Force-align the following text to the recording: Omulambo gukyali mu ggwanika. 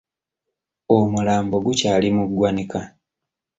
Omulambo 0.97 1.55
gukyali 1.65 2.09
mu 2.17 2.23
ggwanika. 2.29 2.81